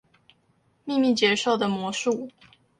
[0.83, 2.29] 秘密結社的魔術